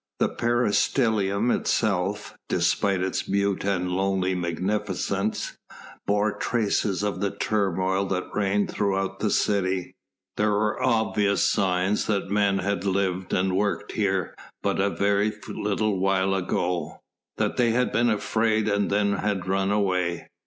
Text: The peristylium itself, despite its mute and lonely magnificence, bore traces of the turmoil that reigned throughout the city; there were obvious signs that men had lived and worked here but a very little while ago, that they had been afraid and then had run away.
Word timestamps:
The 0.17 0.29
peristylium 0.29 1.51
itself, 1.55 2.35
despite 2.49 3.01
its 3.03 3.29
mute 3.29 3.63
and 3.63 3.87
lonely 3.91 4.33
magnificence, 4.33 5.55
bore 6.07 6.31
traces 6.39 7.03
of 7.03 7.19
the 7.21 7.29
turmoil 7.29 8.05
that 8.07 8.33
reigned 8.33 8.71
throughout 8.71 9.19
the 9.19 9.29
city; 9.29 9.93
there 10.37 10.49
were 10.49 10.81
obvious 10.81 11.43
signs 11.47 12.07
that 12.07 12.31
men 12.31 12.57
had 12.57 12.83
lived 12.83 13.31
and 13.31 13.55
worked 13.55 13.91
here 13.91 14.33
but 14.63 14.79
a 14.81 14.89
very 14.89 15.31
little 15.49 15.99
while 15.99 16.33
ago, 16.33 17.03
that 17.37 17.57
they 17.57 17.69
had 17.69 17.91
been 17.91 18.09
afraid 18.09 18.67
and 18.67 18.89
then 18.89 19.13
had 19.17 19.47
run 19.47 19.69
away. 19.71 20.31